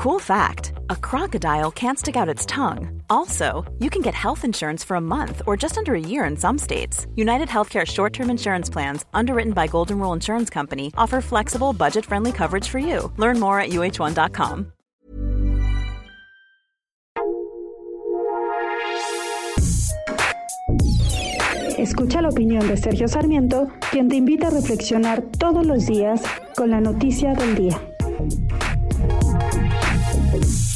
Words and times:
Cool 0.00 0.18
fact 0.18 0.72
a 0.88 0.96
crocodile 0.96 1.70
can't 1.70 1.98
stick 1.98 2.16
out 2.16 2.26
its 2.26 2.46
tongue. 2.46 3.02
Also, 3.10 3.70
you 3.80 3.90
can 3.90 4.00
get 4.00 4.14
health 4.14 4.46
insurance 4.46 4.82
for 4.82 4.94
a 4.94 5.00
month 5.00 5.42
or 5.46 5.58
just 5.58 5.76
under 5.76 5.94
a 5.94 6.00
year 6.00 6.24
in 6.24 6.38
some 6.38 6.56
states. 6.56 7.06
United 7.16 7.48
Healthcare 7.48 7.86
short 7.86 8.14
term 8.14 8.30
insurance 8.30 8.70
plans, 8.70 9.04
underwritten 9.12 9.52
by 9.52 9.66
Golden 9.66 9.98
Rule 9.98 10.14
Insurance 10.14 10.48
Company, 10.48 10.90
offer 10.96 11.20
flexible, 11.20 11.74
budget 11.74 12.06
friendly 12.06 12.32
coverage 12.32 12.66
for 12.66 12.78
you. 12.78 13.12
Learn 13.18 13.38
more 13.38 13.60
at 13.60 13.72
uh1.com. 13.72 14.72
Escucha 21.76 22.22
la 22.22 22.30
opinión 22.30 22.66
de 22.68 22.78
Sergio 22.78 23.06
Sarmiento, 23.06 23.68
quien 23.90 24.08
te 24.08 24.16
invita 24.16 24.46
a 24.46 24.50
reflexionar 24.50 25.30
todos 25.38 25.66
los 25.66 25.84
días 25.84 26.22
con 26.56 26.70
la 26.70 26.80
noticia 26.80 27.34
del 27.34 27.54
día. 27.54 27.78
Bye. 30.30 30.69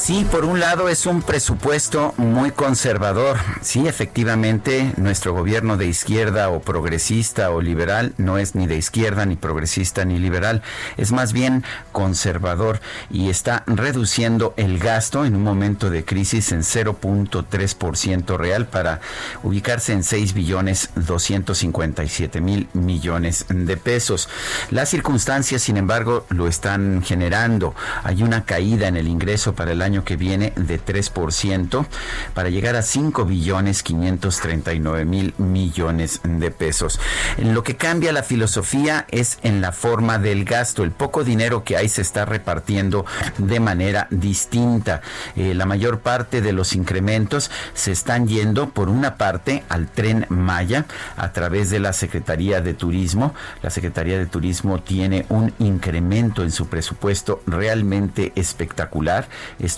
Sí, 0.00 0.26
por 0.30 0.46
un 0.46 0.60
lado 0.60 0.88
es 0.88 1.04
un 1.04 1.20
presupuesto 1.20 2.14
muy 2.16 2.52
conservador. 2.52 3.36
Sí, 3.60 3.86
efectivamente, 3.86 4.94
nuestro 4.96 5.34
gobierno 5.34 5.76
de 5.76 5.88
izquierda 5.88 6.48
o 6.48 6.60
progresista 6.60 7.50
o 7.50 7.60
liberal 7.60 8.14
no 8.16 8.38
es 8.38 8.54
ni 8.54 8.66
de 8.66 8.78
izquierda, 8.78 9.26
ni 9.26 9.36
progresista, 9.36 10.06
ni 10.06 10.18
liberal. 10.18 10.62
Es 10.96 11.12
más 11.12 11.34
bien 11.34 11.64
conservador 11.92 12.80
y 13.10 13.28
está 13.28 13.62
reduciendo 13.66 14.54
el 14.56 14.78
gasto 14.78 15.26
en 15.26 15.36
un 15.36 15.44
momento 15.44 15.90
de 15.90 16.02
crisis 16.02 16.50
en 16.52 16.62
0.3% 16.62 18.38
real 18.38 18.68
para 18.68 19.02
ubicarse 19.42 19.92
en 19.92 20.02
6 20.02 20.32
billones 20.32 20.90
257 20.94 22.40
mil 22.40 22.68
millones 22.72 23.44
de 23.50 23.76
pesos. 23.76 24.30
Las 24.70 24.88
circunstancias, 24.88 25.60
sin 25.60 25.76
embargo, 25.76 26.24
lo 26.30 26.48
están 26.48 27.02
generando. 27.02 27.74
Hay 28.02 28.22
una 28.22 28.46
caída 28.46 28.88
en 28.88 28.96
el 28.96 29.06
ingreso 29.06 29.54
para 29.54 29.72
el 29.72 29.82
año 29.82 29.89
que 30.04 30.16
viene 30.16 30.52
de 30.56 30.80
3% 30.80 31.86
para 32.34 32.48
llegar 32.48 32.76
a 32.76 32.82
5 32.82 33.24
billones 33.24 33.82
539 33.82 35.04
mil 35.04 35.34
millones 35.38 36.20
de 36.22 36.50
pesos. 36.50 37.00
Lo 37.38 37.62
que 37.62 37.76
cambia 37.76 38.12
la 38.12 38.22
filosofía 38.22 39.06
es 39.10 39.38
en 39.42 39.60
la 39.60 39.72
forma 39.72 40.18
del 40.18 40.44
gasto. 40.44 40.84
El 40.84 40.90
poco 40.92 41.24
dinero 41.24 41.64
que 41.64 41.76
hay 41.76 41.88
se 41.88 42.02
está 42.02 42.24
repartiendo 42.24 43.04
de 43.38 43.60
manera 43.60 44.06
distinta. 44.10 45.00
Eh, 45.36 45.54
la 45.54 45.66
mayor 45.66 46.00
parte 46.00 46.40
de 46.40 46.52
los 46.52 46.74
incrementos 46.74 47.50
se 47.74 47.92
están 47.92 48.28
yendo 48.28 48.70
por 48.70 48.88
una 48.88 49.16
parte 49.16 49.64
al 49.68 49.88
tren 49.88 50.26
Maya 50.28 50.86
a 51.16 51.32
través 51.32 51.70
de 51.70 51.80
la 51.80 51.92
Secretaría 51.92 52.60
de 52.60 52.74
Turismo. 52.74 53.34
La 53.62 53.70
Secretaría 53.70 54.18
de 54.18 54.26
Turismo 54.26 54.80
tiene 54.80 55.26
un 55.28 55.52
incremento 55.58 56.42
en 56.42 56.50
su 56.50 56.66
presupuesto 56.68 57.42
realmente 57.46 58.32
espectacular. 58.36 59.28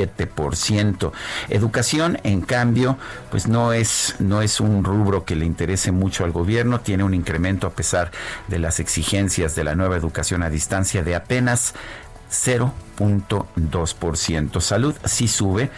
Educación, 1.49 2.19
en 2.23 2.41
cambio, 2.41 2.97
pues 3.31 3.47
no 3.47 3.73
es, 3.73 4.15
no 4.19 4.41
es 4.41 4.59
un 4.59 4.83
rubro 4.83 5.25
que 5.25 5.35
le 5.35 5.45
interese 5.45 5.91
mucho 5.91 6.23
al 6.23 6.31
gobierno, 6.31 6.79
tiene 6.79 7.03
un 7.03 7.13
incremento 7.13 7.67
a 7.67 7.71
pesar 7.71 8.09
de 8.47 8.59
las 8.59 8.79
exigencias 8.79 9.55
de 9.55 9.63
la 9.63 9.75
nueva 9.75 9.97
educación 9.97 10.43
a 10.43 10.49
distancia 10.49 11.03
de 11.03 11.15
apenas 11.15 11.73
0.2%. 12.31 14.61
Salud 14.61 14.95
sí 15.05 15.27
sube 15.27 15.69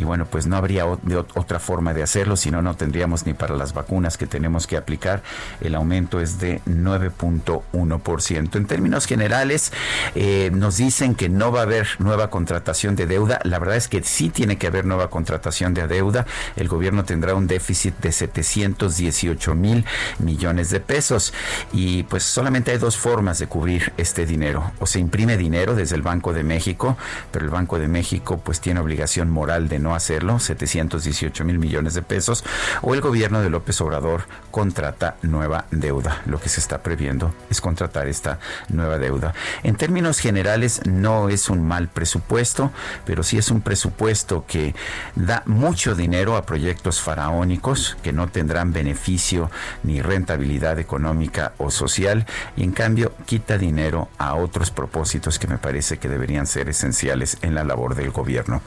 y 0.00 0.04
bueno, 0.04 0.24
pues 0.24 0.46
no 0.46 0.56
habría 0.56 0.86
otra 0.86 1.60
forma 1.60 1.92
de 1.92 2.02
hacerlo, 2.02 2.34
si 2.34 2.50
no, 2.50 2.62
no 2.62 2.74
tendríamos 2.74 3.26
ni 3.26 3.34
para 3.34 3.54
las 3.54 3.74
vacunas 3.74 4.16
que 4.16 4.26
tenemos 4.26 4.66
que 4.66 4.78
aplicar. 4.78 5.22
El 5.60 5.74
aumento 5.74 6.20
es 6.20 6.40
de 6.40 6.62
9.1%. 6.62 8.56
En 8.56 8.66
términos 8.66 9.04
generales, 9.04 9.72
eh, 10.14 10.50
nos 10.54 10.78
dicen 10.78 11.14
que 11.14 11.28
no 11.28 11.52
va 11.52 11.60
a 11.60 11.62
haber 11.64 11.86
nueva 11.98 12.30
contratación 12.30 12.96
de 12.96 13.06
deuda. 13.06 13.40
La 13.44 13.58
verdad 13.58 13.76
es 13.76 13.88
que 13.88 14.02
sí 14.02 14.30
tiene 14.30 14.56
que 14.56 14.68
haber 14.68 14.86
nueva 14.86 15.10
contratación 15.10 15.74
de 15.74 15.86
deuda. 15.86 16.24
El 16.56 16.68
gobierno 16.68 17.04
tendrá 17.04 17.34
un 17.34 17.46
déficit 17.46 17.94
de 17.98 18.10
718 18.10 19.54
mil 19.54 19.84
millones 20.18 20.70
de 20.70 20.80
pesos. 20.80 21.34
Y 21.74 22.04
pues 22.04 22.22
solamente 22.22 22.70
hay 22.70 22.78
dos 22.78 22.96
formas 22.96 23.38
de 23.38 23.48
cubrir 23.48 23.92
este 23.98 24.24
dinero. 24.24 24.72
O 24.78 24.86
se 24.86 24.98
imprime 24.98 25.36
dinero 25.36 25.74
desde 25.74 25.94
el 25.94 26.02
Banco 26.02 26.32
de 26.32 26.42
México, 26.42 26.96
pero 27.30 27.44
el 27.44 27.50
Banco 27.50 27.78
de 27.78 27.88
México 27.88 28.40
pues 28.42 28.60
tiene 28.60 28.80
obligación 28.80 29.28
moral 29.28 29.68
de 29.68 29.78
no 29.78 29.89
hacerlo, 29.94 30.38
718 30.38 31.44
mil 31.44 31.58
millones 31.58 31.94
de 31.94 32.02
pesos, 32.02 32.44
o 32.82 32.94
el 32.94 33.00
gobierno 33.00 33.40
de 33.40 33.50
López 33.50 33.80
Obrador 33.80 34.24
contrata 34.50 35.16
nueva 35.22 35.66
deuda. 35.70 36.22
Lo 36.26 36.40
que 36.40 36.48
se 36.48 36.60
está 36.60 36.82
previendo 36.82 37.34
es 37.50 37.60
contratar 37.60 38.08
esta 38.08 38.38
nueva 38.68 38.98
deuda. 38.98 39.34
En 39.62 39.76
términos 39.76 40.18
generales, 40.18 40.82
no 40.86 41.28
es 41.28 41.48
un 41.50 41.66
mal 41.66 41.88
presupuesto, 41.88 42.70
pero 43.04 43.22
sí 43.22 43.38
es 43.38 43.50
un 43.50 43.60
presupuesto 43.60 44.44
que 44.46 44.74
da 45.14 45.42
mucho 45.46 45.94
dinero 45.94 46.36
a 46.36 46.42
proyectos 46.42 47.00
faraónicos 47.00 47.96
que 48.02 48.12
no 48.12 48.28
tendrán 48.28 48.72
beneficio 48.72 49.50
ni 49.82 50.02
rentabilidad 50.02 50.78
económica 50.78 51.52
o 51.58 51.70
social, 51.70 52.26
y 52.56 52.64
en 52.64 52.72
cambio 52.72 53.12
quita 53.26 53.58
dinero 53.58 54.08
a 54.18 54.34
otros 54.34 54.70
propósitos 54.70 55.38
que 55.38 55.46
me 55.46 55.58
parece 55.58 55.98
que 55.98 56.08
deberían 56.08 56.46
ser 56.46 56.68
esenciales 56.68 57.38
en 57.42 57.54
la 57.54 57.64
labor 57.64 57.94
del 57.94 58.10
gobierno. 58.10 58.62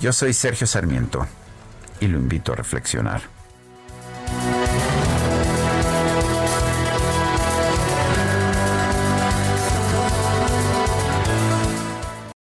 Yo 0.00 0.12
soy 0.12 0.32
Sarmiento 0.64 1.26
y 2.00 2.06
lo 2.06 2.18
invito 2.18 2.52
a 2.52 2.56
reflexionar. 2.56 3.35